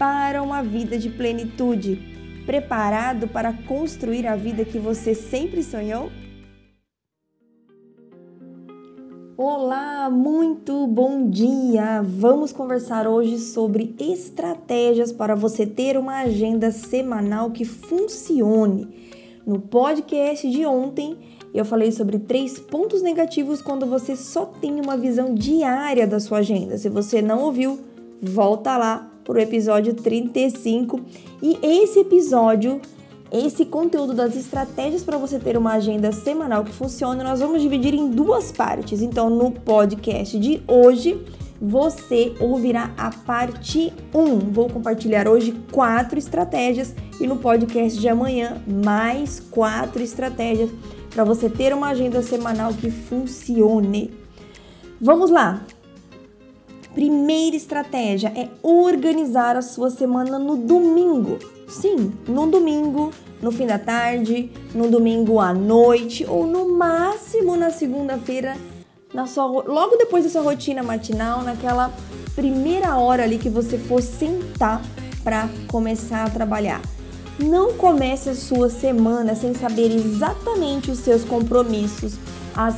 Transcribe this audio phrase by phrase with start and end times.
[0.00, 2.00] para uma vida de plenitude,
[2.46, 6.10] preparado para construir a vida que você sempre sonhou?
[9.36, 12.00] Olá, muito bom dia!
[12.02, 18.88] Vamos conversar hoje sobre estratégias para você ter uma agenda semanal que funcione.
[19.46, 21.18] No podcast de ontem,
[21.52, 26.38] eu falei sobre três pontos negativos quando você só tem uma visão diária da sua
[26.38, 26.78] agenda.
[26.78, 27.78] Se você não ouviu,
[28.22, 31.00] volta lá para o episódio 35.
[31.40, 32.80] E esse episódio,
[33.30, 37.94] esse conteúdo das estratégias para você ter uma agenda semanal que funcione, nós vamos dividir
[37.94, 39.00] em duas partes.
[39.00, 41.24] Então, no podcast de hoje,
[41.62, 44.38] você ouvirá a parte 1.
[44.50, 50.70] Vou compartilhar hoje quatro estratégias e no podcast de amanhã mais quatro estratégias
[51.10, 54.12] para você ter uma agenda semanal que funcione.
[55.00, 55.64] Vamos lá!
[56.94, 61.38] Primeira estratégia é organizar a sua semana no domingo.
[61.68, 67.70] Sim, no domingo, no fim da tarde, no domingo à noite ou no máximo na
[67.70, 68.56] segunda-feira,
[69.14, 71.92] na sua logo depois da sua rotina matinal, naquela
[72.34, 74.82] primeira hora ali que você for sentar
[75.22, 76.82] para começar a trabalhar.
[77.38, 82.14] Não comece a sua semana sem saber exatamente os seus compromissos,
[82.54, 82.74] as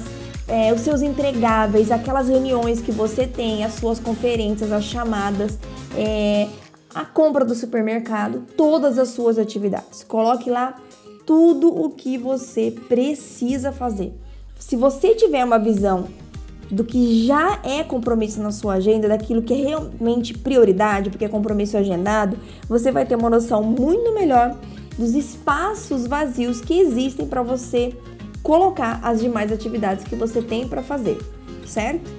[0.53, 5.58] é, os seus entregáveis, aquelas reuniões que você tem, as suas conferências, as chamadas,
[5.97, 6.47] é,
[6.95, 10.05] a compra do supermercado, todas as suas atividades.
[10.05, 10.77] Coloque lá
[11.25, 14.12] tudo o que você precisa fazer.
[14.58, 16.08] Se você tiver uma visão
[16.70, 21.29] do que já é compromisso na sua agenda, daquilo que é realmente prioridade, porque é
[21.30, 22.36] compromisso agendado,
[22.69, 24.55] você vai ter uma noção muito melhor
[24.98, 27.95] dos espaços vazios que existem para você
[28.42, 31.19] colocar as demais atividades que você tem para fazer,
[31.67, 32.11] certo?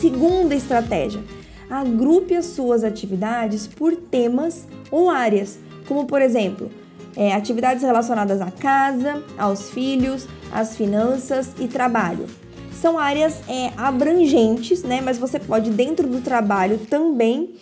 [0.00, 1.22] Segunda estratégia:
[1.70, 6.70] agrupe as suas atividades por temas ou áreas, como por exemplo,
[7.16, 12.26] é, atividades relacionadas à casa, aos filhos, às finanças e trabalho.
[12.72, 15.00] São áreas é, abrangentes, né?
[15.00, 17.54] Mas você pode, dentro do trabalho, também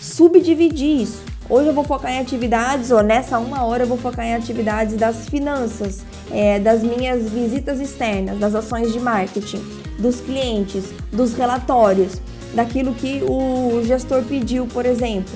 [0.00, 1.27] subdividir isso.
[1.50, 4.96] Hoje eu vou focar em atividades, ou nessa uma hora eu vou focar em atividades
[4.96, 9.62] das finanças, é, das minhas visitas externas, das ações de marketing,
[9.98, 12.20] dos clientes, dos relatórios,
[12.54, 15.32] daquilo que o gestor pediu, por exemplo.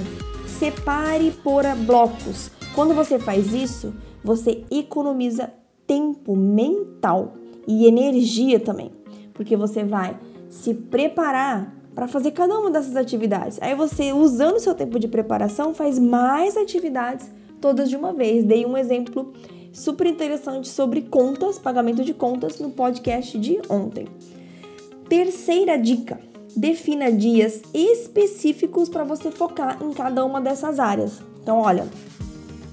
[0.46, 2.50] Separe por blocos.
[2.74, 5.50] Quando você faz isso, você economiza
[5.86, 7.32] tempo mental
[7.66, 8.92] e energia também,
[9.32, 10.14] porque você vai
[10.50, 13.58] se preparar para fazer cada uma dessas atividades.
[13.60, 17.30] Aí você, usando o seu tempo de preparação, faz mais atividades
[17.60, 18.44] todas de uma vez.
[18.44, 19.32] Dei um exemplo
[19.72, 24.06] super interessante sobre contas, pagamento de contas no podcast de ontem.
[25.08, 26.20] Terceira dica:
[26.56, 31.22] defina dias específicos para você focar em cada uma dessas áreas.
[31.42, 31.86] Então, olha,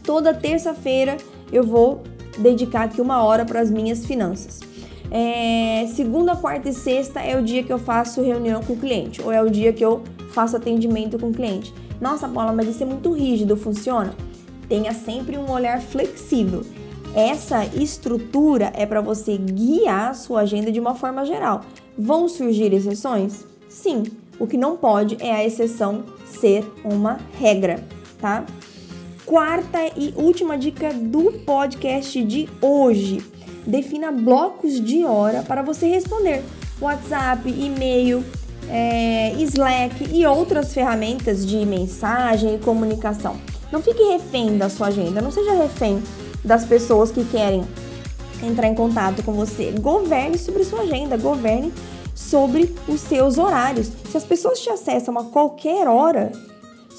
[0.03, 1.18] toda terça-feira
[1.52, 2.03] eu vou
[2.38, 4.69] dedicar aqui uma hora para as minhas finanças.
[5.12, 9.22] É, segunda, quarta e sexta é o dia que eu faço reunião com o cliente,
[9.22, 11.74] ou é o dia que eu faço atendimento com o cliente.
[12.00, 14.14] Nossa, Paula, mas isso é muito rígido, funciona?
[14.68, 16.64] Tenha sempre um olhar flexível.
[17.16, 21.62] Essa estrutura é para você guiar a sua agenda de uma forma geral.
[21.97, 23.46] Vão surgir exceções?
[23.68, 24.03] Sim.
[24.40, 27.84] O que não pode é a exceção ser uma regra,
[28.22, 28.46] tá?
[29.26, 33.22] Quarta e última dica do podcast de hoje.
[33.66, 36.44] Defina blocos de hora para você responder
[36.81, 38.24] WhatsApp, e-mail,
[38.70, 43.36] é, Slack e outras ferramentas de mensagem e comunicação.
[43.72, 46.02] Não fique refém da sua agenda, não seja refém
[46.44, 47.64] das pessoas que querem
[48.41, 49.72] entrar em contato com você.
[49.79, 51.73] Governe sobre sua agenda, governe
[52.16, 53.91] sobre os seus horários.
[54.09, 56.32] Se as pessoas te acessam a qualquer hora,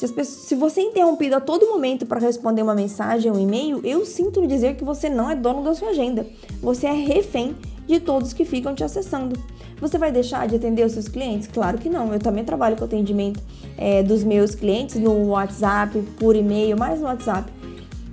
[0.06, 3.80] se, pessoas, se você é interrompido a todo momento para responder uma mensagem, um e-mail,
[3.84, 6.26] eu sinto dizer que você não é dono da sua agenda.
[6.62, 7.54] Você é refém
[7.86, 9.38] de todos que ficam te acessando.
[9.80, 11.48] Você vai deixar de atender os seus clientes?
[11.48, 12.12] Claro que não.
[12.12, 13.40] Eu também trabalho com atendimento
[13.76, 17.50] é, dos meus clientes no WhatsApp, por e-mail, mais no WhatsApp.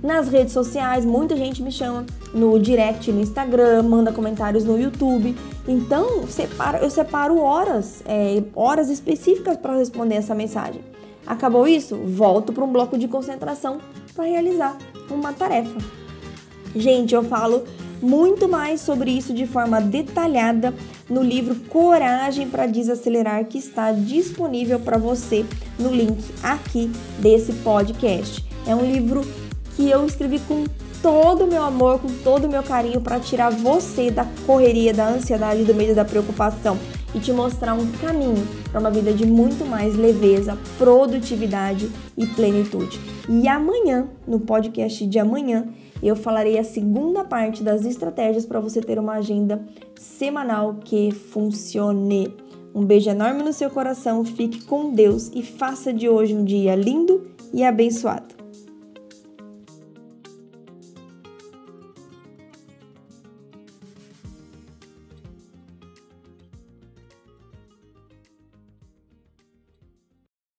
[0.02, 5.34] Nas redes sociais, muita gente me chama no direct no Instagram, manda comentários no YouTube.
[5.66, 10.80] Então, separa, eu separo horas, é, horas específicas para responder essa mensagem.
[11.28, 11.94] Acabou isso?
[11.94, 13.82] Volto para um bloco de concentração
[14.14, 14.78] para realizar
[15.10, 15.78] uma tarefa.
[16.74, 17.64] Gente, eu falo
[18.00, 20.72] muito mais sobre isso de forma detalhada
[21.08, 25.44] no livro Coragem para Desacelerar, que está disponível para você
[25.78, 28.42] no link aqui desse podcast.
[28.66, 29.20] É um livro
[29.76, 30.64] que eu escrevi com
[31.02, 35.08] todo o meu amor, com todo o meu carinho para tirar você da correria, da
[35.08, 36.78] ansiedade, do medo, da preocupação
[37.14, 43.00] e te mostrar um caminho para uma vida de muito mais leveza, produtividade e plenitude.
[43.28, 45.66] E amanhã, no podcast de amanhã,
[46.02, 49.64] eu falarei a segunda parte das estratégias para você ter uma agenda
[49.96, 52.34] semanal que funcione.
[52.74, 56.74] Um beijo enorme no seu coração, fique com Deus e faça de hoje um dia
[56.74, 58.37] lindo e abençoado.